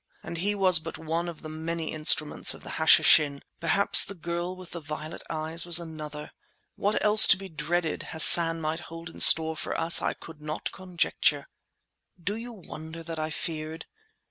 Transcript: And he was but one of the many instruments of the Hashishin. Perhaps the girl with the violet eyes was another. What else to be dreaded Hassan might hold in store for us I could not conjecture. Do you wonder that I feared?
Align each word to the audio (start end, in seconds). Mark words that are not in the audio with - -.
And 0.23 0.39
he 0.39 0.55
was 0.55 0.79
but 0.79 0.97
one 0.97 1.29
of 1.29 1.43
the 1.43 1.47
many 1.47 1.91
instruments 1.91 2.55
of 2.55 2.63
the 2.63 2.71
Hashishin. 2.81 3.43
Perhaps 3.59 4.03
the 4.03 4.15
girl 4.15 4.55
with 4.55 4.71
the 4.71 4.79
violet 4.79 5.21
eyes 5.29 5.63
was 5.63 5.79
another. 5.79 6.31
What 6.75 7.05
else 7.05 7.27
to 7.27 7.37
be 7.37 7.49
dreaded 7.49 8.01
Hassan 8.09 8.59
might 8.61 8.79
hold 8.89 9.11
in 9.11 9.19
store 9.19 9.55
for 9.55 9.79
us 9.79 10.01
I 10.01 10.13
could 10.15 10.41
not 10.41 10.71
conjecture. 10.71 11.45
Do 12.19 12.35
you 12.35 12.51
wonder 12.51 13.03
that 13.03 13.19
I 13.19 13.29
feared? 13.29 13.85